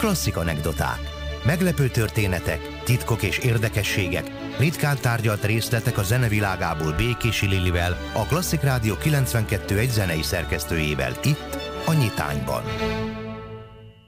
Klasszik 0.00 0.36
anekdoták. 0.36 0.98
Meglepő 1.44 1.88
történetek, 1.88 2.82
titkok 2.84 3.22
és 3.22 3.38
érdekességek, 3.38 4.30
ritkán 4.58 4.96
tárgyalt 5.00 5.44
részletek 5.44 5.98
a 5.98 6.02
zenevilágából 6.02 6.92
Békési 6.92 7.46
Lilivel, 7.46 7.96
a 8.14 8.26
Klasszik 8.26 8.60
Rádió 8.60 8.94
92 8.96 9.88
zenei 9.88 10.22
szerkesztőjével 10.22 11.12
itt, 11.24 11.58
a 11.86 11.92
Nyitányban. 11.92 12.62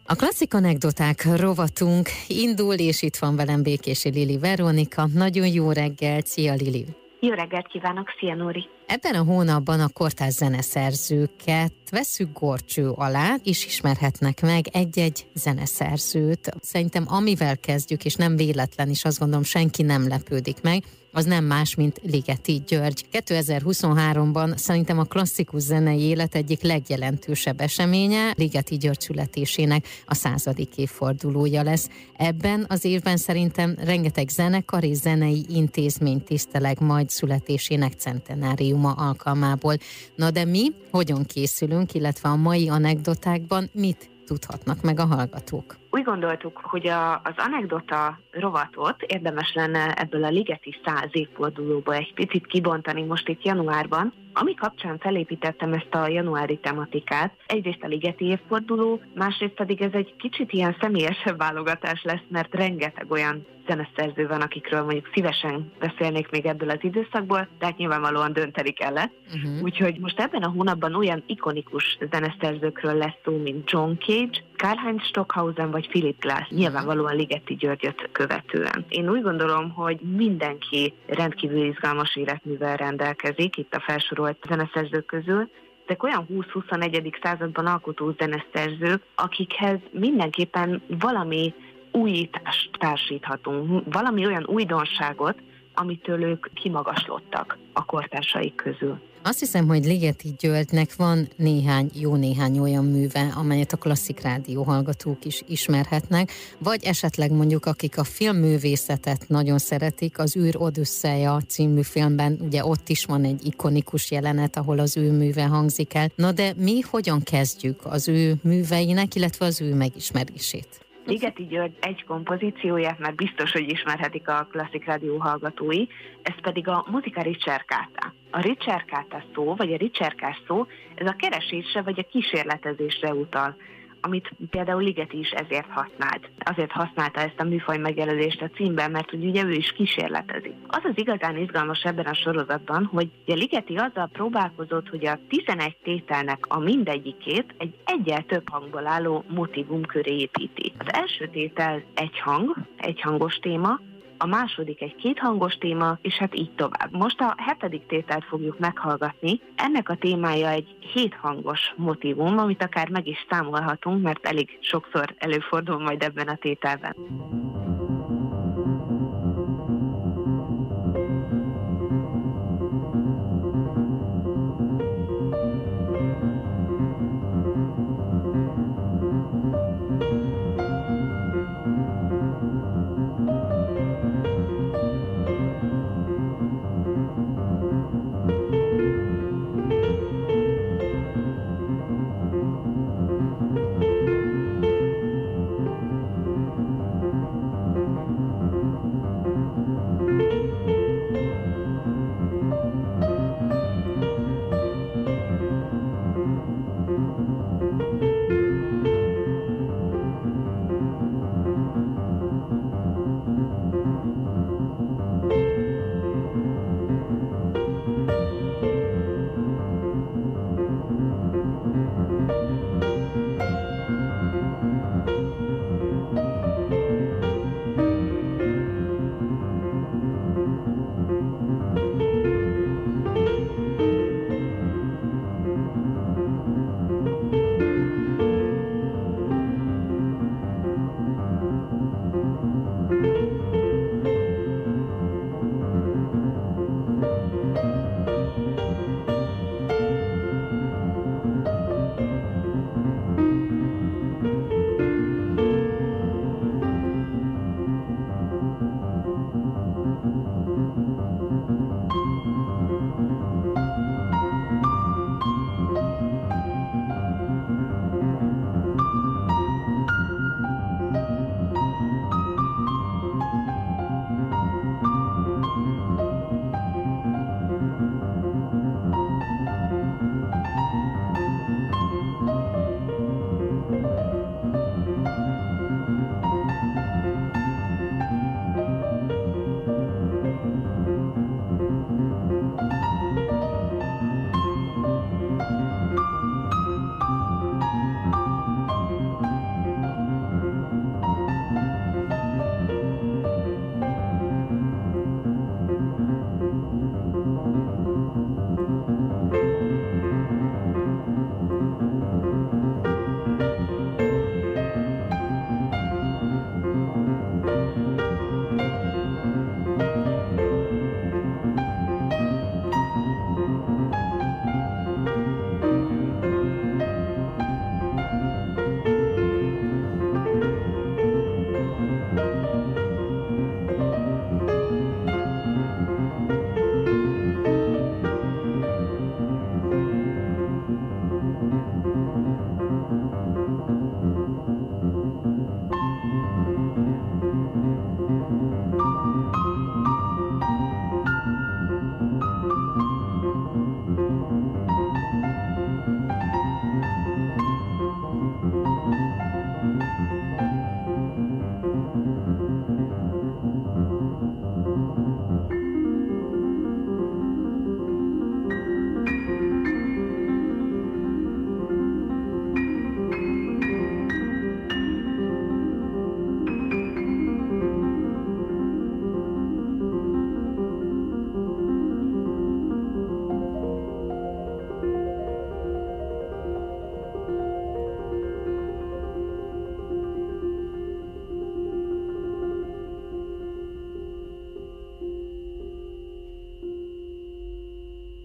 A 0.04 0.14
klasszik 0.14 0.54
anekdoták 0.54 1.36
rovatunk 1.36 2.08
indul, 2.26 2.74
és 2.74 3.02
itt 3.02 3.16
van 3.16 3.36
velem 3.36 3.62
Békési 3.62 4.10
Lili 4.10 4.38
Veronika. 4.38 5.08
Nagyon 5.14 5.46
jó 5.46 5.70
reggel, 5.70 6.20
szia 6.24 6.54
Lili! 6.54 7.01
Jó 7.24 7.30
reggelt 7.30 7.66
kívánok, 7.66 8.08
szia 8.18 8.34
Nóri! 8.34 8.68
Ebben 8.86 9.14
a 9.14 9.24
hónapban 9.24 9.80
a 9.80 9.88
kortás 9.88 10.32
zeneszerzőket 10.32 11.72
veszük 11.90 12.38
gorcső 12.38 12.88
alá, 12.88 13.34
és 13.42 13.66
ismerhetnek 13.66 14.40
meg 14.40 14.64
egy-egy 14.72 15.26
zeneszerzőt. 15.34 16.50
Szerintem 16.60 17.04
amivel 17.06 17.58
kezdjük, 17.58 18.04
és 18.04 18.14
nem 18.14 18.36
véletlen 18.36 18.88
is, 18.88 19.04
azt 19.04 19.18
gondolom 19.18 19.44
senki 19.44 19.82
nem 19.82 20.08
lepődik 20.08 20.62
meg, 20.62 20.82
az 21.12 21.24
nem 21.24 21.44
más, 21.44 21.74
mint 21.74 22.00
Ligeti 22.02 22.62
György. 22.66 23.04
2023-ban 23.12 24.56
szerintem 24.56 24.98
a 24.98 25.04
klasszikus 25.04 25.62
zenei 25.62 26.00
élet 26.00 26.34
egyik 26.34 26.62
legjelentősebb 26.62 27.60
eseménye 27.60 28.32
Ligeti 28.36 28.76
György 28.76 29.00
születésének 29.00 29.86
a 30.06 30.14
századik 30.14 30.76
évfordulója 30.76 31.62
lesz. 31.62 31.88
Ebben 32.16 32.64
az 32.68 32.84
évben 32.84 33.16
szerintem 33.16 33.74
rengeteg 33.84 34.28
zenekar 34.28 34.84
és 34.84 34.96
zenei 34.96 35.44
intézmény 35.48 36.22
tiszteleg 36.22 36.80
majd 36.80 37.10
születésének 37.10 37.92
centenáriuma 37.92 38.92
alkalmából. 38.92 39.76
Na 40.16 40.30
de 40.30 40.44
mi 40.44 40.72
hogyan 40.90 41.24
készülünk, 41.24 41.94
illetve 41.94 42.28
a 42.28 42.36
mai 42.36 42.68
anekdotákban 42.68 43.70
mit 43.72 44.10
tudhatnak 44.32 44.82
meg 44.82 44.98
a 44.98 45.06
hallgatók? 45.06 45.76
Úgy 45.90 46.02
gondoltuk, 46.02 46.60
hogy 46.62 46.86
a, 46.86 47.14
az 47.14 47.34
anekdota 47.36 48.18
rovatot 48.30 49.02
érdemes 49.02 49.52
lenne 49.54 49.92
ebből 49.92 50.24
a 50.24 50.28
ligeti 50.28 50.80
száz 50.84 51.08
évfordulóba 51.10 51.94
egy 51.94 52.14
picit 52.14 52.46
kibontani 52.46 53.02
most 53.02 53.28
itt 53.28 53.44
januárban, 53.44 54.12
ami 54.32 54.54
kapcsán 54.54 54.98
felépítettem 54.98 55.72
ezt 55.72 55.94
a 55.94 56.08
januári 56.08 56.58
tematikát. 56.58 57.34
Egyrészt 57.46 57.82
a 57.82 57.86
ligeti 57.86 58.24
évforduló, 58.24 59.00
másrészt 59.14 59.54
pedig 59.54 59.82
ez 59.82 59.92
egy 59.92 60.14
kicsit 60.18 60.52
ilyen 60.52 60.76
személyesebb 60.80 61.38
válogatás 61.38 62.02
lesz, 62.02 62.24
mert 62.28 62.54
rengeteg 62.54 63.10
olyan 63.10 63.46
zeneszerző 63.66 64.26
van, 64.26 64.40
akikről 64.40 64.82
mondjuk 64.82 65.10
szívesen 65.14 65.72
beszélnék 65.78 66.30
még 66.30 66.46
ebből 66.46 66.70
az 66.70 66.78
időszakból, 66.80 67.48
de 67.58 67.64
hát 67.66 67.76
nyilvánvalóan 67.76 68.32
dönteni 68.32 68.70
kellett. 68.70 69.12
Uh-huh. 69.34 69.62
Úgyhogy 69.62 69.98
most 69.98 70.20
ebben 70.20 70.42
a 70.42 70.48
hónapban 70.48 70.94
olyan 70.94 71.22
ikonikus 71.26 71.98
zeneszerzőkről 72.10 72.94
lesz 72.94 73.16
szó, 73.24 73.36
mint 73.36 73.70
John 73.70 73.92
Cage, 73.98 74.38
Karl-Heinz 74.56 75.02
Stockhausen 75.02 75.70
vagy 75.70 75.88
Philip 75.88 76.20
Glass, 76.20 76.48
nyilvánvalóan 76.48 77.16
Ligeti 77.16 77.54
Györgyöt 77.54 78.08
követően. 78.12 78.84
Én 78.88 79.10
úgy 79.10 79.22
gondolom, 79.22 79.70
hogy 79.70 80.00
mindenki 80.00 80.94
rendkívül 81.06 81.64
izgalmas 81.64 82.16
életművel 82.16 82.76
rendelkezik 82.76 83.56
itt 83.56 83.74
a 83.74 83.80
felsorolt 84.22 84.46
zeneszerzők 84.48 85.06
közül, 85.06 85.50
ezek 85.86 86.02
olyan 86.02 86.26
20-21. 86.30 87.22
században 87.22 87.66
alkotó 87.66 88.14
zeneszerzők, 88.18 89.02
akikhez 89.14 89.78
mindenképpen 89.90 90.82
valami 91.00 91.54
újítást 91.92 92.70
társíthatunk, 92.78 93.84
valami 93.92 94.26
olyan 94.26 94.44
újdonságot, 94.46 95.38
amitől 95.74 96.22
ők 96.22 96.46
kimagaslottak 96.54 97.58
a 97.72 97.84
kortársaik 97.84 98.54
közül. 98.54 99.00
Azt 99.24 99.38
hiszem, 99.38 99.66
hogy 99.66 99.84
Ligeti 99.84 100.34
Györgynek 100.38 100.96
van 100.96 101.28
néhány, 101.36 101.90
jó 101.94 102.14
néhány 102.14 102.58
olyan 102.58 102.84
műve, 102.84 103.32
amelyet 103.36 103.72
a 103.72 103.76
klasszik 103.76 104.20
rádió 104.20 104.62
hallgatók 104.62 105.24
is 105.24 105.42
ismerhetnek, 105.48 106.32
vagy 106.58 106.84
esetleg 106.84 107.30
mondjuk 107.30 107.66
akik 107.66 107.98
a 107.98 108.04
filmművészetet 108.04 109.24
nagyon 109.28 109.58
szeretik, 109.58 110.18
az 110.18 110.36
űr 110.36 110.56
Odüsszeja 110.58 111.40
című 111.48 111.82
filmben, 111.82 112.38
ugye 112.40 112.64
ott 112.64 112.88
is 112.88 113.04
van 113.04 113.24
egy 113.24 113.46
ikonikus 113.46 114.10
jelenet, 114.10 114.56
ahol 114.56 114.78
az 114.78 114.96
ő 114.96 115.10
műve 115.10 115.44
hangzik 115.44 115.94
el. 115.94 116.10
Na 116.16 116.32
de 116.32 116.52
mi 116.56 116.80
hogyan 116.80 117.22
kezdjük 117.22 117.80
az 117.84 118.08
ő 118.08 118.34
műveinek, 118.42 119.14
illetve 119.14 119.46
az 119.46 119.60
ő 119.60 119.74
megismerését? 119.74 120.80
Ligeti 121.04 121.46
György 121.46 121.76
egy 121.80 122.04
kompozícióját 122.04 122.98
már 122.98 123.14
biztos, 123.14 123.52
hogy 123.52 123.70
ismerhetik 123.70 124.28
a 124.28 124.48
klasszik 124.50 124.84
rádió 124.84 125.16
hallgatói, 125.16 125.86
ez 126.22 126.40
pedig 126.42 126.68
a 126.68 126.86
muzika 126.90 127.22
ricercata. 127.22 128.14
A 128.30 128.40
ricercata 128.40 129.22
szó, 129.34 129.54
vagy 129.54 129.72
a 129.72 129.76
ricerkás 129.76 130.42
szó, 130.46 130.66
ez 130.94 131.06
a 131.06 131.16
keresésre 131.18 131.82
vagy 131.82 131.98
a 131.98 132.06
kísérletezésre 132.10 133.14
utal 133.14 133.56
amit 134.02 134.32
például 134.50 134.82
Ligeti 134.82 135.18
is 135.18 135.30
ezért 135.30 135.70
használt. 135.70 136.30
Azért 136.38 136.70
használta 136.70 137.20
ezt 137.20 137.40
a 137.40 137.44
műfaj 137.44 137.78
megjelölést 137.78 138.42
a 138.42 138.50
címben, 138.54 138.90
mert 138.90 139.10
hogy 139.10 139.24
ugye 139.24 139.44
ő 139.44 139.52
is 139.52 139.72
kísérletezi. 139.72 140.54
Az 140.66 140.80
az 140.82 140.92
igazán 140.94 141.36
izgalmas 141.36 141.82
ebben 141.82 142.06
a 142.06 142.14
sorozatban, 142.14 142.84
hogy 142.84 143.10
a 143.26 143.32
Ligeti 143.32 143.76
azzal 143.76 144.08
próbálkozott, 144.12 144.88
hogy 144.88 145.06
a 145.06 145.18
11 145.28 145.76
tételnek 145.82 146.44
a 146.48 146.58
mindegyikét 146.58 147.54
egy 147.58 147.74
egyel 147.84 148.22
több 148.22 148.48
hangból 148.48 148.86
álló 148.86 149.24
motivum 149.28 149.82
köré 149.82 150.18
építi. 150.18 150.72
Az 150.78 150.92
első 150.92 151.28
tétel 151.28 151.82
egy 151.94 152.20
hang, 152.20 152.56
egy 152.76 153.00
hangos 153.00 153.34
téma, 153.34 153.80
a 154.22 154.26
második 154.26 154.80
egy 154.80 154.94
kéthangos 154.94 155.54
téma, 155.54 155.98
és 156.02 156.14
hát 156.14 156.38
így 156.38 156.50
tovább. 156.50 156.88
Most 156.90 157.20
a 157.20 157.34
hetedik 157.36 157.86
tételt 157.86 158.24
fogjuk 158.24 158.58
meghallgatni. 158.58 159.40
Ennek 159.56 159.88
a 159.88 159.94
témája 159.94 160.48
egy 160.48 160.76
héthangos 160.92 161.74
motivum, 161.76 162.38
amit 162.38 162.62
akár 162.62 162.88
meg 162.88 163.06
is 163.06 163.26
számolhatunk, 163.30 164.02
mert 164.02 164.26
elég 164.26 164.58
sokszor 164.60 165.14
előfordul 165.18 165.78
majd 165.82 166.02
ebben 166.02 166.28
a 166.28 166.36
tételben. 166.36 166.96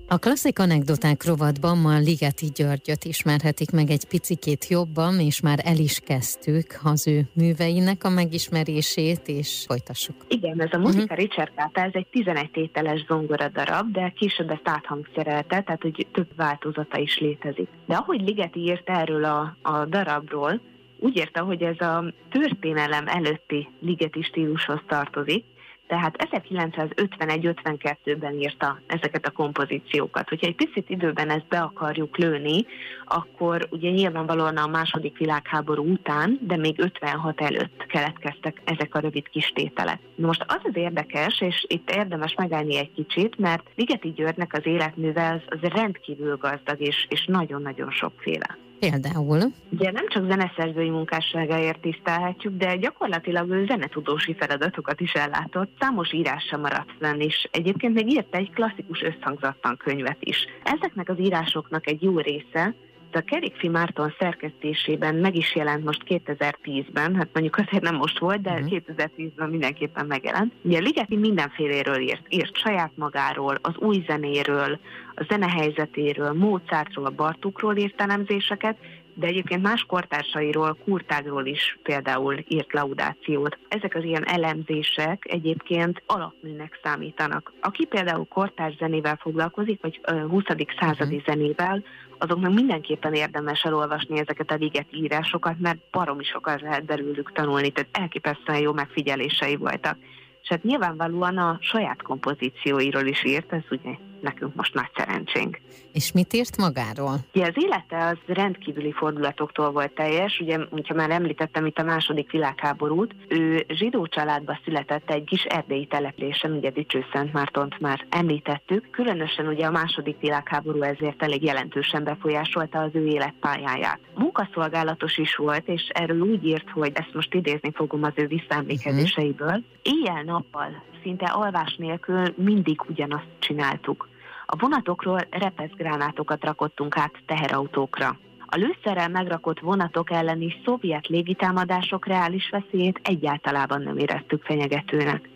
A 0.09 0.17
klasszik 0.17 0.59
anekdoták 0.59 1.25
rovatban 1.25 1.77
ma 1.77 1.97
Ligeti 1.97 2.45
Györgyöt 2.55 3.03
ismerhetik 3.03 3.71
meg 3.71 3.89
egy 3.89 4.05
picikét 4.05 4.67
jobban, 4.67 5.19
és 5.19 5.41
már 5.41 5.59
el 5.63 5.77
is 5.77 5.99
kezdtük 5.99 6.79
az 6.83 7.07
ő 7.07 7.21
műveinek 7.33 8.03
a 8.03 8.09
megismerését, 8.09 9.21
és 9.25 9.63
folytassuk. 9.67 10.15
Igen, 10.27 10.61
ez 10.61 10.69
a 10.71 10.77
muzika 10.77 11.03
uh-huh. 11.03 11.17
Richard 11.17 11.51
Kata, 11.55 11.81
ez 11.81 11.91
egy 11.93 12.07
11 12.11 12.51
tételes 12.51 13.05
zongora 13.07 13.49
darab, 13.49 13.91
de 13.91 14.13
később 14.15 14.49
ezt 14.49 14.69
áthangszerelte, 14.69 15.61
tehát 15.61 15.81
hogy 15.81 16.07
több 16.11 16.29
változata 16.35 16.97
is 16.99 17.19
létezik. 17.19 17.67
De 17.85 17.95
ahogy 17.95 18.21
Ligeti 18.21 18.59
írt 18.59 18.89
erről 18.89 19.23
a, 19.23 19.57
a 19.61 19.85
darabról, 19.85 20.61
úgy 20.99 21.17
érte, 21.17 21.39
hogy 21.39 21.61
ez 21.61 21.79
a 21.79 22.13
történelem 22.29 23.07
előtti 23.07 23.69
ligeti 23.81 24.21
stílushoz 24.21 24.79
tartozik, 24.87 25.43
tehát 25.87 26.27
1951-52-ben 26.31 28.33
írta 28.33 28.79
ezeket 28.87 29.25
a 29.25 29.31
kompozíciókat. 29.31 30.29
Hogyha 30.29 30.47
egy 30.47 30.55
picit 30.55 30.89
időben 30.89 31.29
ezt 31.29 31.47
be 31.47 31.59
akarjuk 31.59 32.17
lőni, 32.17 32.65
akkor 33.05 33.67
ugye 33.71 33.89
nyilvánvalóan 33.89 34.57
a 34.57 34.67
második 34.67 35.17
világháború 35.17 35.83
után, 35.83 36.39
de 36.41 36.57
még 36.57 36.79
56 36.79 37.41
előtt 37.41 37.85
keletkeztek 37.85 38.61
ezek 38.63 38.95
a 38.95 38.99
rövid 38.99 39.29
kis 39.29 39.51
tételek. 39.55 39.99
Most 40.15 40.45
az 40.47 40.59
az 40.63 40.75
érdekes, 40.75 41.41
és 41.41 41.65
itt 41.67 41.91
érdemes 41.91 42.33
megállni 42.33 42.77
egy 42.77 42.93
kicsit, 42.93 43.37
mert 43.37 43.63
Ligeti 43.75 44.11
Györgynek 44.11 44.53
az 44.53 44.65
életműve 44.65 45.31
az, 45.31 45.41
az 45.59 45.69
rendkívül 45.69 46.37
gazdag 46.37 46.81
és, 46.81 47.05
és 47.09 47.25
nagyon-nagyon 47.25 47.91
sokféle. 47.91 48.66
Például? 48.79 49.39
Ugye 49.71 49.91
nem 49.91 50.07
csak 50.07 50.29
zeneszerzői 50.29 50.89
munkásságáért 50.89 51.79
tisztelhetjük, 51.79 52.57
de 52.57 52.75
gyakorlatilag 52.75 53.49
ő 53.49 53.65
zenetudósi 53.65 54.35
feladatokat 54.39 54.99
is 55.01 55.13
ellátott, 55.13 55.71
számos 55.79 56.13
írása 56.13 56.57
maradt 56.57 56.91
fenn, 56.99 57.19
és 57.19 57.47
egyébként 57.51 57.93
még 57.93 58.11
írt 58.11 58.35
egy 58.35 58.51
klasszikus 58.53 59.01
összhangzattan 59.01 59.77
könyvet 59.77 60.17
is. 60.19 60.45
Ezeknek 60.63 61.09
az 61.09 61.19
írásoknak 61.19 61.87
egy 61.87 62.01
jó 62.01 62.19
része 62.19 62.75
a 63.15 63.21
Kerikfi 63.21 63.67
Márton 63.67 64.13
szerkesztésében 64.19 65.15
meg 65.15 65.35
is 65.35 65.55
jelent 65.55 65.83
most 65.83 66.03
2010-ben, 66.07 67.15
hát 67.15 67.27
mondjuk 67.33 67.57
azért 67.57 67.83
nem 67.83 67.95
most 67.95 68.19
volt, 68.19 68.41
de 68.41 68.51
uh-huh. 68.51 68.65
Mhm. 68.65 68.77
2010-ben 68.97 69.49
mindenképpen 69.49 70.05
megjelent. 70.05 70.53
Ugye 70.61 70.79
Ligeti 70.79 71.17
mindenféléről 71.17 71.99
írt, 71.99 72.25
írt 72.29 72.57
saját 72.57 72.91
magáról, 72.95 73.57
az 73.61 73.77
új 73.77 74.03
zenéről, 74.07 74.79
a 75.15 75.25
zenehelyzetéről, 75.29 76.33
Mozartról, 76.33 77.09
Bartukról 77.09 77.77
írt 77.77 78.01
elemzéseket, 78.01 78.77
de 79.19 79.27
egyébként 79.27 79.61
más 79.61 79.83
kortársairól, 79.83 80.77
Kurtágról 80.83 81.45
is 81.45 81.79
például 81.83 82.43
írt 82.47 82.73
laudációt. 82.73 83.57
Ezek 83.67 83.95
az 83.95 84.03
ilyen 84.03 84.27
elemzések 84.27 85.25
egyébként 85.29 86.03
alapműnek 86.05 86.79
számítanak. 86.83 87.53
Aki 87.61 87.85
például 87.85 88.25
kortárs 88.25 88.75
zenével 88.75 89.17
foglalkozik, 89.21 89.81
vagy 89.81 90.01
20. 90.29 90.43
századi 90.79 91.15
uh-huh. 91.15 91.33
zenével, 91.33 91.83
azoknak 92.17 92.53
mindenképpen 92.53 93.13
érdemes 93.13 93.61
elolvasni 93.61 94.19
ezeket 94.19 94.51
a 94.51 94.55
liget 94.55 94.87
írásokat, 94.91 95.59
mert 95.59 95.77
baromi 95.91 96.23
sokat 96.23 96.61
lehet 96.61 96.85
belőlük 96.85 97.31
tanulni, 97.31 97.69
tehát 97.69 97.97
elképesztően 97.99 98.59
jó 98.59 98.73
megfigyelései 98.73 99.55
voltak. 99.55 99.97
És 100.41 100.49
hát 100.49 100.63
nyilvánvalóan 100.63 101.37
a 101.37 101.57
saját 101.61 102.01
kompozícióiról 102.01 103.05
is 103.05 103.23
írt, 103.23 103.53
ez 103.53 103.63
ugye 103.69 103.91
nekünk 104.21 104.55
most 104.55 104.73
nagy 104.73 104.89
szerencsénk. 104.95 105.59
És 105.93 106.11
mit 106.11 106.33
írt 106.33 106.57
magáról? 106.57 107.15
Ja, 107.33 107.45
az 107.45 107.53
élete 107.55 108.05
az 108.05 108.17
rendkívüli 108.35 108.91
fordulatoktól 108.91 109.71
volt 109.71 109.91
teljes. 109.91 110.39
Ugye, 110.39 110.59
hogyha 110.69 110.93
már 110.93 111.09
említettem 111.09 111.65
itt 111.65 111.77
a 111.77 111.83
második 111.83 112.31
világháborút, 112.31 113.15
ő 113.27 113.65
zsidó 113.67 114.07
családba 114.07 114.59
született 114.65 115.09
egy 115.09 115.23
kis 115.23 115.43
erdélyi 115.43 115.85
településen, 115.85 116.51
ugye 116.51 116.69
Dicső 116.69 117.05
Szent 117.11 117.33
Mártont 117.33 117.79
már 117.79 118.05
említettük. 118.09 118.89
Különösen 118.89 119.47
ugye 119.47 119.65
a 119.65 119.71
második 119.71 120.19
világháború 120.19 120.81
ezért 120.81 121.23
elég 121.23 121.43
jelentősen 121.43 122.03
befolyásolta 122.03 122.79
az 122.79 122.91
ő 122.93 123.05
életpályáját. 123.05 123.99
Munkaszolgálatos 124.15 125.17
is 125.17 125.35
volt, 125.35 125.67
és 125.67 125.89
erről 125.93 126.21
úgy 126.21 126.45
írt, 126.45 126.69
hogy 126.69 126.91
ezt 126.93 127.13
most 127.13 127.33
idézni 127.33 127.71
fogom 127.73 128.03
az 128.03 128.13
ő 128.15 128.27
visszaemlékezéseiből. 128.27 129.47
Uh-huh. 129.47 129.63
Éjjel-nappal 129.81 130.83
szinte 131.07 131.25
alvás 131.25 131.75
nélkül 131.75 132.33
mindig 132.35 132.81
ugyanazt 132.89 133.27
csináltuk. 133.47 134.07
A 134.45 134.55
vonatokról 134.59 135.27
repeszgránátokat 135.29 136.43
rakottunk 136.43 136.97
át 136.97 137.13
teherautókra. 137.25 138.17
A 138.45 138.55
lőszerrel 138.55 139.09
megrakott 139.09 139.59
vonatok 139.59 140.11
elleni 140.11 140.61
szovjet 140.65 141.07
légitámadások 141.07 142.05
reális 142.05 142.49
veszélyét 142.49 142.99
egyáltalában 143.03 143.81
nem 143.81 143.97
éreztük 143.97 144.43
fenyegetőnek. 144.43 145.29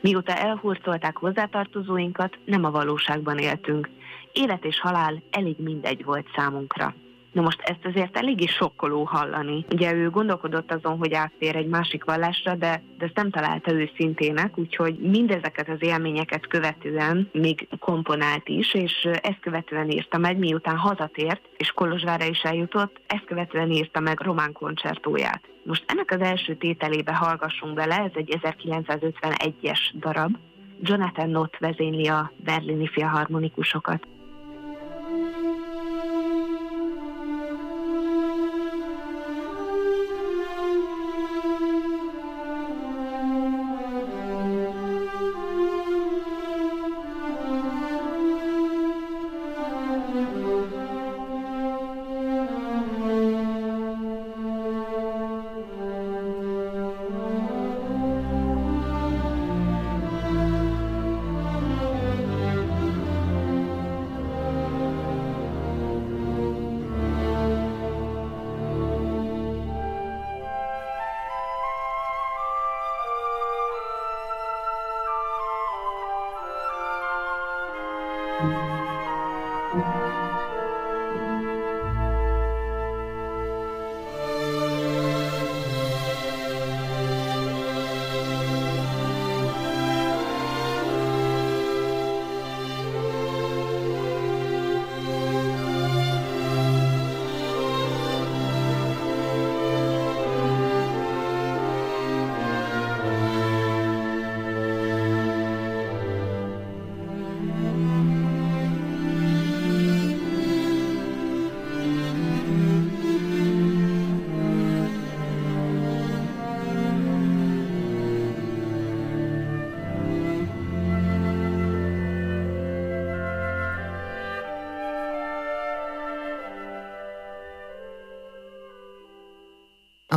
Mióta 0.00 0.34
elhurcolták 0.34 1.16
hozzátartozóinkat, 1.16 2.38
nem 2.44 2.64
a 2.64 2.70
valóságban 2.70 3.38
éltünk. 3.38 3.88
Élet 4.32 4.64
és 4.64 4.80
halál 4.80 5.22
elég 5.30 5.56
mindegy 5.58 6.04
volt 6.04 6.26
számunkra. 6.36 6.94
Na 7.32 7.42
most 7.42 7.60
ezt 7.60 7.86
azért 7.86 8.16
eléggé 8.16 8.46
sokkoló 8.46 9.04
hallani. 9.04 9.64
Ugye 9.72 9.94
ő 9.94 10.10
gondolkodott 10.10 10.72
azon, 10.72 10.98
hogy 10.98 11.14
áttér 11.14 11.56
egy 11.56 11.68
másik 11.68 12.04
vallásra, 12.04 12.54
de, 12.54 12.82
de 12.98 13.04
ezt 13.04 13.16
nem 13.16 13.30
találta 13.30 13.72
őszintének, 13.72 14.58
úgyhogy 14.58 14.98
mindezeket 14.98 15.68
az 15.68 15.82
élményeket 15.82 16.46
követően 16.46 17.28
még 17.32 17.68
komponált 17.78 18.48
is, 18.48 18.74
és 18.74 19.08
ezt 19.22 19.40
követően 19.40 19.90
írta 19.90 20.18
meg, 20.18 20.38
miután 20.38 20.76
hazatért, 20.76 21.40
és 21.56 21.70
Kolozsvára 21.70 22.24
is 22.24 22.42
eljutott, 22.42 23.00
ezt 23.06 23.24
követően 23.24 23.70
írta 23.70 24.00
meg 24.00 24.20
román 24.20 24.52
koncertóját. 24.52 25.42
Most 25.62 25.84
ennek 25.86 26.10
az 26.10 26.20
első 26.20 26.56
tételébe 26.56 27.14
hallgassunk 27.14 27.74
bele, 27.74 27.96
ez 27.96 28.10
egy 28.14 28.38
1951-es 28.42 29.78
darab. 29.94 30.36
Jonathan 30.82 31.30
Nott 31.30 31.56
vezényli 31.58 32.06
a 32.08 32.32
berlini 32.44 32.88
filharmonikusokat. 32.88 34.06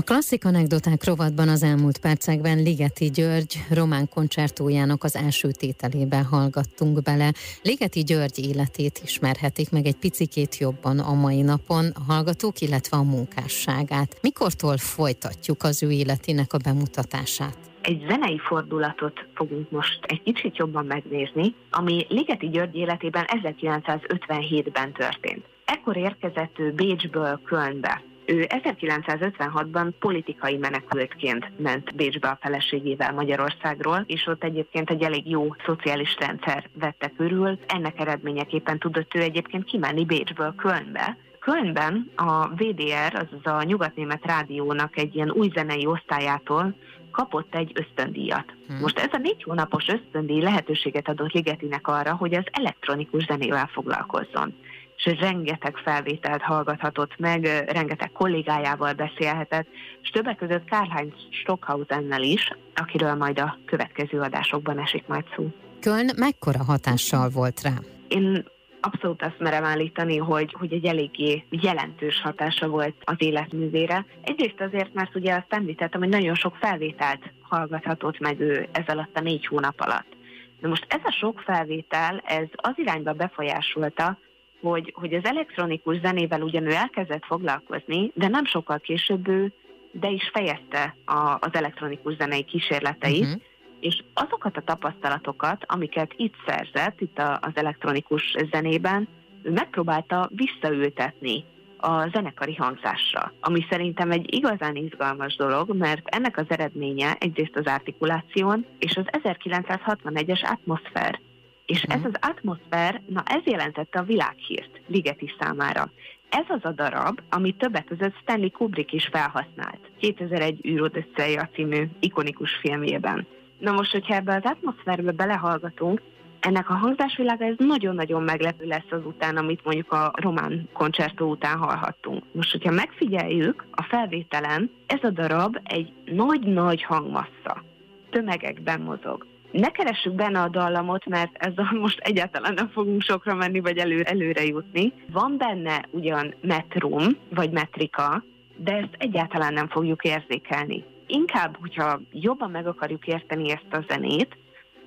Klasszik 0.04 0.46
anekdoták 0.46 1.04
rovatban 1.04 1.50
az 1.50 1.64
elmúlt 1.64 1.98
percekben 1.98 2.58
Ligeti 2.58 3.10
György 3.10 3.66
román 3.70 4.10
koncertójának 4.10 5.04
az 5.04 5.16
első 5.16 5.52
tételében 5.52 6.24
hallgattunk 6.24 7.02
bele. 7.02 7.32
Ligeti 7.62 8.04
György 8.04 8.40
életét 8.40 9.02
ismerhetik 9.04 9.72
meg 9.72 9.86
egy 9.86 9.96
picikét 9.96 10.58
jobban 10.58 11.00
a 11.00 11.14
mai 11.14 11.42
napon 11.42 11.86
a 11.94 12.12
hallgatók, 12.12 12.60
illetve 12.60 12.98
a 12.98 13.04
munkásságát. 13.04 14.18
Mikortól 14.22 14.78
folytatjuk 14.78 15.64
az 15.64 15.84
ő 15.84 15.92
életének 15.92 16.54
a 16.54 16.58
bemutatását? 16.58 17.58
egy 17.84 18.06
zenei 18.08 18.38
fordulatot 18.38 19.28
fogunk 19.34 19.72
most 19.72 20.00
egy 20.02 20.22
kicsit 20.24 20.58
jobban 20.58 20.86
megnézni, 20.86 21.56
ami 21.72 22.06
Ligeti 22.10 22.50
György 22.50 22.76
életében 22.76 23.26
1957-ben 23.28 24.92
történt. 24.92 25.46
Ekkor 25.66 25.98
érkezett 25.98 26.60
ő 26.60 26.72
Bécsből 26.72 27.42
Kölnbe. 27.46 28.04
Ő 28.26 28.46
1956-ban 28.50 29.92
politikai 30.00 30.58
menekültként 30.58 31.52
ment 31.58 31.96
Bécsbe 31.96 32.28
a 32.28 32.38
feleségével 32.42 33.14
Magyarországról, 33.14 34.04
és 34.06 34.28
ott 34.28 34.44
egyébként 34.44 34.90
egy 34.90 35.02
elég 35.02 35.30
jó 35.30 35.56
szociális 35.66 36.18
rendszer 36.20 36.70
vette 36.74 37.12
körül. 37.18 37.60
Ennek 37.68 38.00
eredményeképpen 38.00 38.80
tudott 38.80 39.16
ő 39.16 39.20
egyébként 39.22 39.64
kimenni 39.64 40.06
Bécsből 40.06 40.56
Kölnbe, 40.56 41.18
Kölnben 41.40 42.12
a 42.16 42.48
VDR, 42.48 43.14
azaz 43.16 43.46
a 43.60 43.64
Nyugatnémet 43.64 44.26
Rádiónak 44.26 44.98
egy 44.98 45.16
ilyen 45.16 45.32
új 45.32 45.50
zenei 45.54 45.86
osztályától 45.86 46.76
kapott 47.12 47.56
egy 47.56 47.72
ösztöndíjat. 47.74 48.54
Hmm. 48.68 48.80
Most 48.80 49.00
ez 49.00 49.10
a 49.12 49.18
négy 49.18 49.44
hónapos 49.44 49.88
ösztöndíj 49.88 50.42
lehetőséget 50.42 51.10
adott 51.10 51.32
Ligetinek 51.32 51.88
arra, 51.88 52.16
hogy 52.16 52.34
az 52.34 52.44
elektronikus 52.52 53.24
zenével 53.24 53.68
foglalkozzon 53.68 54.56
és 54.96 55.20
rengeteg 55.20 55.78
felvételt 55.78 56.42
hallgathatott 56.42 57.18
meg, 57.18 57.46
rengeteg 57.68 58.12
kollégájával 58.12 58.94
beszélhetett, 58.94 59.68
és 60.02 60.10
többek 60.10 60.38
között 60.38 60.70
Karl-Heinz 60.70 61.14
Stockhausennel 61.30 62.22
is, 62.22 62.52
akiről 62.76 63.14
majd 63.14 63.40
a 63.40 63.58
következő 63.66 64.20
adásokban 64.20 64.80
esik 64.80 65.08
majd 65.08 65.26
szó. 65.36 65.48
Köln 65.80 66.10
mekkora 66.18 66.64
hatással 66.64 67.30
volt 67.30 67.62
rá? 67.62 67.74
Én 68.08 68.46
abszolút 68.82 69.22
azt 69.22 69.40
merem 69.40 69.64
állítani, 69.64 70.18
hogy, 70.18 70.56
hogy 70.60 70.74
egy 70.74 70.86
eléggé 70.86 71.46
jelentős 71.50 72.22
hatása 72.22 72.68
volt 72.68 72.96
az 73.04 73.16
életművére. 73.18 74.06
Egyrészt 74.22 74.62
azért, 74.62 74.94
mert 74.94 75.16
ugye 75.16 75.34
azt 75.34 75.54
említettem, 75.54 76.00
hogy 76.02 76.10
nagyon 76.10 76.36
sok 76.36 76.56
felvételt 76.56 77.32
hallgathatott 77.42 78.20
meg 78.20 78.40
ő 78.40 78.68
ez 78.72 78.84
alatt 78.88 79.18
a 79.18 79.22
négy 79.22 79.46
hónap 79.46 79.80
alatt. 79.82 80.16
De 80.60 80.68
most 80.68 80.86
ez 80.90 81.00
a 81.04 81.12
sok 81.12 81.40
felvétel, 81.40 82.24
ez 82.26 82.48
az 82.52 82.74
irányba 82.76 83.14
befolyásolta, 83.14 84.18
hogy, 84.64 84.94
hogy 84.96 85.14
az 85.14 85.26
elektronikus 85.26 86.00
zenével 86.00 86.42
ugyan 86.42 86.66
ő 86.66 86.72
elkezdett 86.72 87.26
foglalkozni, 87.26 88.12
de 88.14 88.28
nem 88.28 88.46
sokkal 88.46 88.80
később 88.80 89.28
ő 89.28 89.52
de 89.92 90.10
is 90.10 90.30
fejezte 90.34 90.96
a, 91.06 91.38
az 91.40 91.50
elektronikus 91.52 92.16
zenei 92.16 92.44
kísérleteit, 92.44 93.24
uh-huh 93.24 93.42
és 93.84 94.04
azokat 94.14 94.58
a 94.58 94.62
tapasztalatokat, 94.62 95.64
amiket 95.68 96.14
itt 96.16 96.34
szerzett, 96.46 97.02
itt 97.02 97.20
az 97.20 97.52
elektronikus 97.54 98.36
zenében, 98.52 99.08
ő 99.42 99.52
megpróbálta 99.52 100.30
visszaültetni 100.32 101.46
a 101.78 102.08
zenekari 102.10 102.56
hangzásra, 102.56 103.34
ami 103.40 103.66
szerintem 103.70 104.12
egy 104.12 104.34
igazán 104.34 104.76
izgalmas 104.76 105.36
dolog, 105.36 105.76
mert 105.76 106.08
ennek 106.08 106.38
az 106.38 106.46
eredménye 106.48 107.16
egyrészt 107.20 107.56
az 107.56 107.66
artikuláción, 107.66 108.66
és 108.80 108.98
az 108.98 109.06
1961-es 109.24 110.52
atmoszfér. 110.52 111.20
És 111.66 111.82
ez 111.82 112.00
mhm. 112.00 112.08
az 112.08 112.30
atmoszfér, 112.30 113.02
na 113.08 113.24
ez 113.26 113.42
jelentette 113.44 114.00
a 114.00 114.04
világhírt 114.04 114.82
Ligeti 114.88 115.34
számára. 115.40 115.92
Ez 116.30 116.46
az 116.48 116.60
a 116.64 116.72
darab, 116.72 117.22
amit 117.30 117.58
többek 117.58 117.86
között 117.86 118.16
Stanley 118.22 118.52
Kubrick 118.52 118.92
is 118.92 119.08
felhasznált 119.12 119.80
2001 120.00 120.66
űrodösszeja 120.68 121.50
című 121.54 121.88
ikonikus 122.00 122.52
filmjében. 122.62 123.28
Na 123.60 123.72
most, 123.72 123.92
hogyha 123.92 124.16
ebbe 124.16 124.36
az 124.36 124.52
atmoszférbe 124.52 125.12
belehallgatunk, 125.12 126.02
ennek 126.40 126.70
a 126.70 126.74
hangzásvilága 126.74 127.46
ez 127.46 127.56
nagyon-nagyon 127.58 128.24
meglepő 128.24 128.66
lesz 128.66 128.92
azután, 128.92 129.38
amit 129.38 129.64
mondjuk 129.64 129.92
a 129.92 130.12
román 130.16 130.70
koncertó 130.74 131.30
után 131.30 131.58
hallhattunk. 131.58 132.24
Most, 132.32 132.52
hogyha 132.52 132.72
megfigyeljük 132.72 133.66
a 133.72 133.84
felvételen, 133.84 134.72
ez 134.86 135.04
a 135.04 135.10
darab 135.10 135.60
egy 135.64 135.94
nagy-nagy 136.06 136.84
hangmassza. 136.84 137.64
Tömegekben 138.10 138.82
mozog. 138.82 139.26
Ne 139.54 139.70
keressük 139.70 140.14
benne 140.14 140.42
a 140.42 140.50
dallamot, 140.50 141.06
mert 141.06 141.32
ezzel 141.38 141.70
most 141.82 142.00
egyáltalán 142.00 142.54
nem 142.54 142.70
fogunk 142.70 143.02
sokra 143.02 143.36
menni, 143.36 143.60
vagy 143.60 143.78
elő, 143.78 144.02
előre 144.02 144.46
jutni. 144.46 144.94
Van 145.12 145.38
benne 145.38 145.86
ugyan 145.90 146.34
metrum, 146.42 147.04
vagy 147.30 147.52
metrika, 147.52 148.24
de 148.56 148.72
ezt 148.72 148.96
egyáltalán 148.98 149.54
nem 149.54 149.68
fogjuk 149.68 150.04
érzékelni 150.04 150.84
inkább, 151.14 151.58
hogyha 151.60 152.02
jobban 152.12 152.52
meg 152.52 152.68
akarjuk 152.68 153.08
érteni 153.08 153.52
ezt 153.52 153.74
a 153.74 153.86
zenét, 153.88 154.38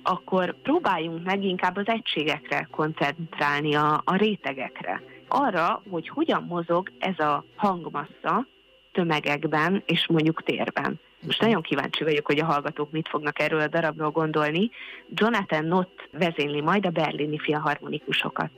akkor 0.03 0.55
próbáljunk 0.61 1.23
meg 1.23 1.43
inkább 1.43 1.75
az 1.75 1.87
egységekre 1.87 2.67
koncentrálni, 2.71 3.75
a, 3.75 4.01
a 4.05 4.15
rétegekre. 4.15 5.01
Arra, 5.27 5.81
hogy 5.89 6.09
hogyan 6.09 6.43
mozog 6.43 6.91
ez 6.99 7.19
a 7.19 7.45
hangmassa 7.55 8.47
tömegekben 8.91 9.83
és 9.85 10.07
mondjuk 10.07 10.43
térben. 10.43 10.99
Most 11.25 11.41
nagyon 11.41 11.61
kíváncsi 11.61 12.03
vagyok, 12.03 12.25
hogy 12.25 12.39
a 12.39 12.45
hallgatók 12.45 12.91
mit 12.91 13.07
fognak 13.07 13.39
erről 13.39 13.59
a 13.59 13.67
darabról 13.67 14.11
gondolni. 14.11 14.69
Jonathan 15.09 15.65
Nott 15.65 16.09
vezényli 16.11 16.61
majd 16.61 16.85
a 16.85 16.89
berlini 16.89 17.39
filharmonikusokat. 17.39 18.49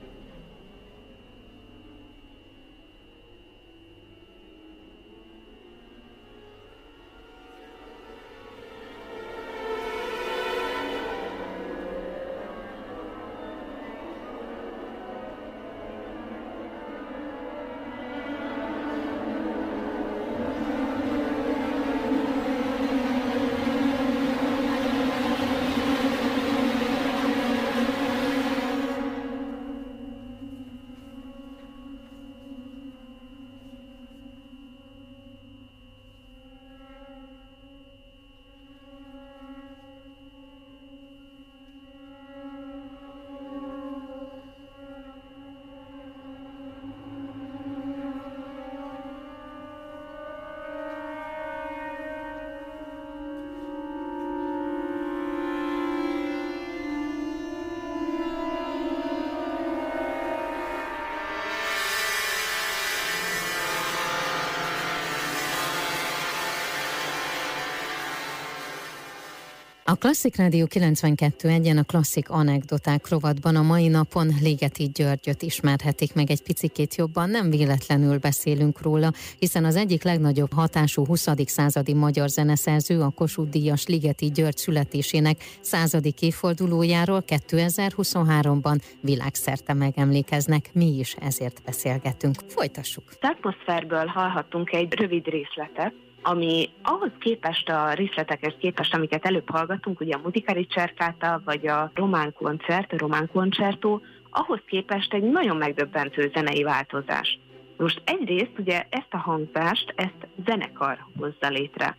Klasszik 70.00 70.36
Rádió 70.36 70.66
92 70.66 71.48
egyen 71.48 71.78
a 71.78 71.82
klasszik 71.82 72.30
anekdoták 72.30 73.08
rovatban 73.08 73.56
a 73.56 73.62
mai 73.62 73.88
napon 73.88 74.26
Ligeti 74.42 74.90
Györgyöt 74.94 75.42
ismerhetik 75.42 76.14
meg 76.14 76.30
egy 76.30 76.42
picikét 76.42 76.94
jobban, 76.94 77.30
nem 77.30 77.50
véletlenül 77.50 78.18
beszélünk 78.18 78.82
róla, 78.82 79.12
hiszen 79.38 79.64
az 79.64 79.76
egyik 79.76 80.02
legnagyobb 80.04 80.52
hatású 80.52 81.06
20. 81.06 81.28
századi 81.44 81.94
magyar 81.94 82.28
zeneszerző 82.28 83.00
a 83.00 83.10
Kossuth 83.10 83.50
Díjas 83.50 83.86
Ligeti 83.86 84.30
György 84.30 84.56
születésének 84.56 85.36
századik 85.60 86.22
évfordulójáról 86.22 87.22
2023-ban 87.26 88.80
világszerte 89.00 89.74
megemlékeznek, 89.74 90.70
mi 90.72 90.98
is 90.98 91.14
ezért 91.14 91.62
beszélgetünk. 91.64 92.34
Folytassuk. 92.46 93.04
Atmoszférből 93.20 94.06
hallhattunk 94.06 94.72
egy 94.72 94.92
rövid 94.92 95.26
részletet, 95.26 95.94
ami 96.22 96.68
ahhoz 96.82 97.10
képest 97.18 97.68
a 97.68 97.92
részletekhez 97.92 98.54
képest, 98.58 98.94
amiket 98.94 99.26
előbb 99.26 99.50
hallgatunk, 99.50 100.00
ugye 100.00 100.14
a 100.14 100.20
Muzikari 100.22 100.66
Cserkáta, 100.66 101.42
vagy 101.44 101.66
a 101.66 101.90
Román 101.94 102.32
Koncert, 102.32 102.92
a 102.92 102.98
Román 102.98 103.28
Koncertó, 103.32 104.02
ahhoz 104.30 104.60
képest 104.66 105.14
egy 105.14 105.22
nagyon 105.22 105.56
megdöbbentő 105.56 106.30
zenei 106.34 106.62
változás. 106.62 107.38
Most 107.76 108.02
egyrészt 108.04 108.58
ugye 108.58 108.86
ezt 108.88 109.08
a 109.10 109.16
hangzást, 109.16 109.92
ezt 109.96 110.28
zenekar 110.46 110.98
hozza 111.18 111.48
létre. 111.48 111.96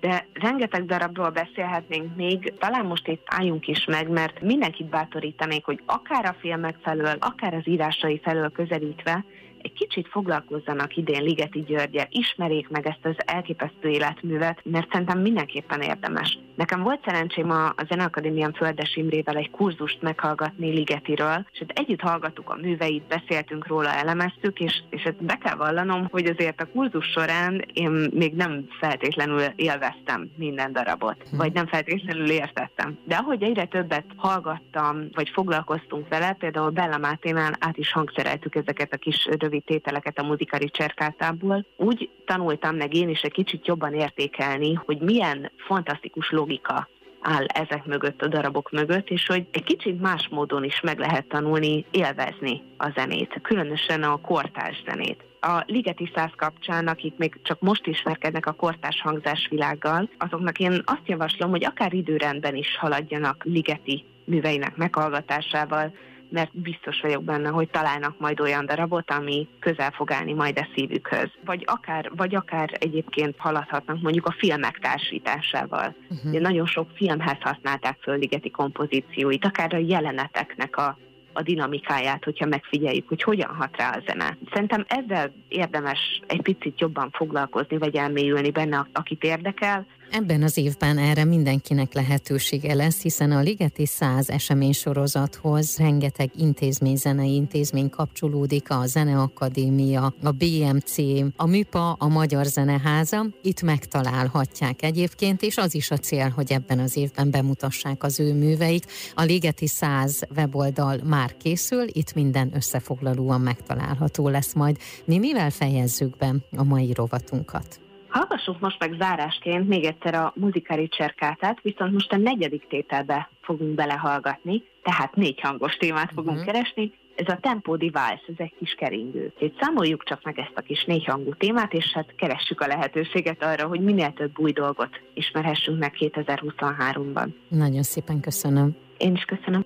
De 0.00 0.26
rengeteg 0.32 0.84
darabról 0.84 1.30
beszélhetnénk 1.30 2.16
még, 2.16 2.52
talán 2.58 2.86
most 2.86 3.08
itt 3.08 3.26
álljunk 3.26 3.68
is 3.68 3.84
meg, 3.84 4.08
mert 4.08 4.40
mindenkit 4.40 4.86
bátorítanék, 4.86 5.64
hogy 5.64 5.80
akár 5.86 6.24
a 6.24 6.36
filmek 6.40 6.76
felől, 6.82 7.16
akár 7.20 7.54
az 7.54 7.68
írásai 7.68 8.20
felől 8.24 8.50
közelítve, 8.50 9.24
egy 9.64 9.72
kicsit 9.72 10.08
foglalkozzanak 10.08 10.96
idén 10.96 11.22
Ligeti 11.22 11.62
Györgyel, 11.62 12.06
ismerjék 12.10 12.68
meg 12.68 12.86
ezt 12.86 13.04
az 13.04 13.14
elképesztő 13.16 13.88
életművet, 13.88 14.60
mert 14.64 14.90
szerintem 14.90 15.20
mindenképpen 15.20 15.80
érdemes. 15.80 16.38
Nekem 16.54 16.82
volt 16.82 17.04
szerencsém 17.04 17.50
a, 17.50 17.66
a 17.66 17.84
Zeneakadémián 17.88 18.52
Földes 18.52 18.96
Imrével 18.96 19.36
egy 19.36 19.50
kurzust 19.50 20.02
meghallgatni 20.02 20.70
Ligetiről, 20.70 21.46
és 21.52 21.58
hát 21.58 21.78
együtt 21.78 22.00
hallgattuk 22.00 22.50
a 22.50 22.58
műveit, 22.60 23.02
beszéltünk 23.06 23.66
róla, 23.66 23.92
elemeztük, 23.92 24.60
és, 24.60 24.82
és 24.90 25.02
ezt 25.02 25.24
be 25.24 25.38
kell 25.38 25.56
vallanom, 25.56 26.08
hogy 26.10 26.26
azért 26.26 26.60
a 26.60 26.68
kurzus 26.72 27.06
során 27.06 27.64
én 27.72 27.90
még 28.14 28.34
nem 28.34 28.66
feltétlenül 28.80 29.40
élveztem 29.56 30.30
minden 30.36 30.72
darabot, 30.72 31.16
hm. 31.30 31.36
vagy 31.36 31.52
nem 31.52 31.66
feltétlenül 31.66 32.30
értettem. 32.30 32.98
De 33.04 33.14
ahogy 33.14 33.42
egyre 33.42 33.64
többet 33.64 34.04
hallgattam, 34.16 35.08
vagy 35.12 35.28
foglalkoztunk 35.28 36.08
vele, 36.08 36.32
például 36.32 36.70
Bella 36.70 36.98
Máténál 36.98 37.52
át 37.58 37.76
is 37.76 37.92
hangszereltük 37.92 38.54
ezeket 38.54 38.92
a 38.92 38.96
kis 38.96 39.28
rövid 39.38 39.53
tételeket 39.60 40.18
a 40.18 40.22
muzikari 40.22 40.70
cserkátából, 40.70 41.66
úgy 41.76 42.10
tanultam 42.24 42.76
meg 42.76 42.94
én 42.94 43.08
is 43.08 43.20
egy 43.20 43.32
kicsit 43.32 43.66
jobban 43.66 43.94
értékelni, 43.94 44.74
hogy 44.74 44.98
milyen 44.98 45.50
fantasztikus 45.56 46.30
logika 46.30 46.88
áll 47.24 47.44
ezek 47.44 47.84
mögött, 47.84 48.22
a 48.22 48.28
darabok 48.28 48.70
mögött, 48.70 49.08
és 49.08 49.26
hogy 49.26 49.46
egy 49.50 49.64
kicsit 49.64 50.00
más 50.00 50.28
módon 50.30 50.64
is 50.64 50.80
meg 50.80 50.98
lehet 50.98 51.26
tanulni, 51.26 51.84
élvezni 51.90 52.62
a 52.76 52.90
zenét, 52.94 53.38
különösen 53.42 54.02
a 54.02 54.16
kortárs 54.16 54.82
zenét. 54.86 55.24
A 55.40 55.62
Ligeti 55.66 56.10
Száz 56.14 56.30
kapcsán, 56.36 56.86
akik 56.88 57.16
még 57.16 57.40
csak 57.42 57.60
most 57.60 57.86
ismerkednek 57.86 58.46
a 58.46 58.52
kortárs 58.52 59.00
hangzásvilággal, 59.00 60.10
azoknak 60.18 60.58
én 60.58 60.82
azt 60.84 61.06
javaslom, 61.08 61.50
hogy 61.50 61.64
akár 61.64 61.92
időrendben 61.92 62.54
is 62.54 62.76
haladjanak 62.76 63.44
Ligeti 63.44 64.04
műveinek 64.24 64.76
meghallgatásával, 64.76 65.92
mert 66.34 66.58
biztos 66.58 67.00
vagyok 67.00 67.24
benne, 67.24 67.48
hogy 67.48 67.68
találnak 67.70 68.18
majd 68.18 68.40
olyan 68.40 68.66
darabot, 68.66 69.10
ami 69.10 69.48
közel 69.58 69.90
fog 69.90 70.12
állni 70.12 70.32
majd 70.32 70.58
a 70.58 70.68
szívükhöz. 70.74 71.30
Vagy 71.44 71.62
akár, 71.66 72.10
vagy 72.16 72.34
akár 72.34 72.70
egyébként 72.78 73.34
haladhatnak 73.38 74.02
mondjuk 74.02 74.26
a 74.26 74.34
filmek 74.38 74.78
társításával. 74.78 75.94
Uh-huh. 76.10 76.40
Nagyon 76.40 76.66
sok 76.66 76.90
filmhez 76.94 77.38
használták 77.40 77.98
föl 78.00 78.18
Ligeti 78.18 78.50
kompozícióit, 78.50 79.44
akár 79.44 79.74
a 79.74 79.78
jeleneteknek 79.78 80.76
a 80.76 80.98
a 81.36 81.42
dinamikáját, 81.42 82.24
hogyha 82.24 82.46
megfigyeljük, 82.46 83.08
hogy 83.08 83.22
hogyan 83.22 83.54
hat 83.54 83.76
rá 83.76 83.90
a 83.90 84.02
zene. 84.06 84.36
Szerintem 84.52 84.84
ezzel 84.88 85.32
érdemes 85.48 86.20
egy 86.26 86.42
picit 86.42 86.80
jobban 86.80 87.10
foglalkozni, 87.10 87.78
vagy 87.78 87.96
elmélyülni 87.96 88.50
benne, 88.50 88.86
akit 88.92 89.24
érdekel, 89.24 89.86
Ebben 90.10 90.42
az 90.42 90.56
évben 90.56 90.98
erre 90.98 91.24
mindenkinek 91.24 91.92
lehetősége 91.92 92.74
lesz, 92.74 93.02
hiszen 93.02 93.30
a 93.30 93.40
Ligeti 93.40 93.86
100 93.86 94.30
eseménysorozathoz 94.30 95.76
rengeteg 95.76 96.30
intézmény, 96.36 96.96
zenei 96.96 97.34
intézmény 97.34 97.90
kapcsolódik, 97.90 98.70
a 98.70 98.86
Zeneakadémia, 98.86 100.14
a 100.22 100.30
BMC, 100.30 100.96
a 101.36 101.46
MIPA, 101.46 101.92
a 101.92 102.08
Magyar 102.08 102.44
Zeneháza. 102.44 103.26
Itt 103.42 103.62
megtalálhatják 103.62 104.82
egyébként, 104.82 105.42
és 105.42 105.56
az 105.56 105.74
is 105.74 105.90
a 105.90 105.98
cél, 105.98 106.28
hogy 106.28 106.52
ebben 106.52 106.78
az 106.78 106.96
évben 106.96 107.30
bemutassák 107.30 108.02
az 108.02 108.20
ő 108.20 108.34
műveik. 108.34 108.84
A 109.14 109.22
Ligeti 109.22 109.66
100 109.66 110.22
weboldal 110.36 111.00
már 111.04 111.36
készül, 111.36 111.84
itt 111.92 112.14
minden 112.14 112.50
összefoglalóan 112.54 113.40
megtalálható 113.40 114.28
lesz 114.28 114.52
majd. 114.52 114.76
Mi 115.04 115.18
mivel 115.18 115.50
fejezzük 115.50 116.16
be 116.16 116.34
a 116.56 116.64
mai 116.64 116.92
rovatunkat? 116.92 117.83
Hallgassuk 118.14 118.60
most 118.60 118.78
meg 118.78 118.94
zárásként 118.98 119.68
még 119.68 119.84
egyszer 119.84 120.14
a 120.14 120.32
muzikári 120.36 120.88
cserkátát, 120.88 121.58
viszont 121.62 121.92
most 121.92 122.12
a 122.12 122.16
negyedik 122.16 122.66
tételbe 122.68 123.30
fogunk 123.40 123.74
belehallgatni, 123.74 124.62
tehát 124.82 125.14
négy 125.14 125.40
hangos 125.40 125.76
témát 125.76 126.10
fogunk 126.14 126.38
uh-huh. 126.38 126.52
keresni. 126.52 126.92
Ez 127.14 127.34
a 127.34 127.38
Tempo 127.40 127.76
Device, 127.76 128.22
ez 128.26 128.34
egy 128.36 128.54
kis 128.58 128.74
keringő. 128.74 129.32
Úgyhogy 129.34 129.54
számoljuk 129.60 130.04
csak 130.04 130.22
meg 130.24 130.38
ezt 130.38 130.52
a 130.54 130.60
kis 130.60 130.84
négy 130.84 131.04
hangú 131.04 131.34
témát, 131.34 131.72
és 131.72 131.92
hát 131.92 132.14
keressük 132.16 132.60
a 132.60 132.66
lehetőséget 132.66 133.42
arra, 133.42 133.66
hogy 133.66 133.80
minél 133.80 134.12
több 134.12 134.38
új 134.38 134.52
dolgot 134.52 135.00
ismerhessünk 135.14 135.78
meg 135.78 135.92
2023-ban. 135.98 137.28
Nagyon 137.48 137.82
szépen 137.82 138.20
köszönöm. 138.20 138.76
Én 138.98 139.14
is 139.14 139.24
köszönöm. 139.24 139.64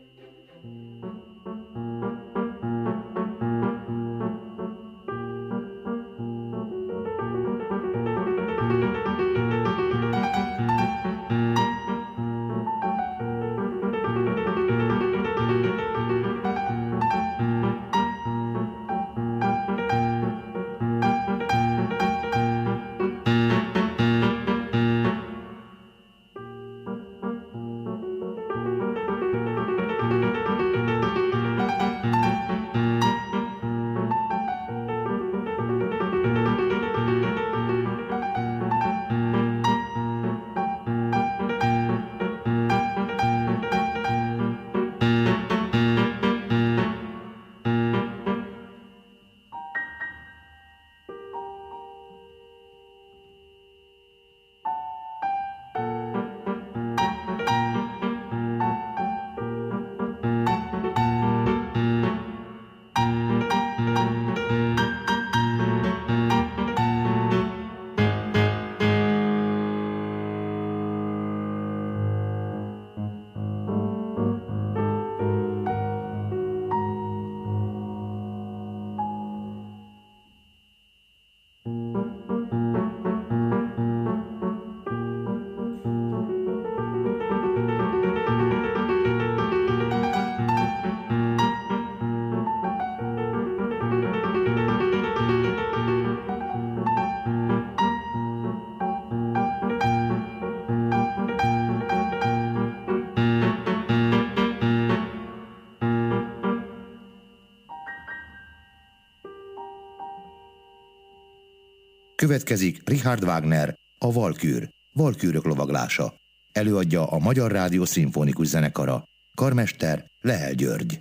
Következik 112.28 112.80
Richard 112.84 113.24
Wagner, 113.24 113.74
a 113.98 114.12
Valkür, 114.12 114.68
Valkűrök 114.94 115.44
lovaglása. 115.44 116.14
Előadja 116.52 117.06
a 117.06 117.18
Magyar 117.18 117.50
Rádió 117.52 117.84
Szimfonikus 117.84 118.46
Zenekara. 118.46 119.04
Karmester 119.34 120.06
Lehel 120.20 120.52
György. 120.52 121.00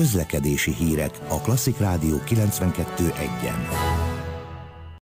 Közlekedési 0.00 0.74
hírek 0.74 1.18
a 1.28 1.40
Klasszik 1.40 1.78
Rádió 1.78 2.20
92.1-en. 2.26 3.99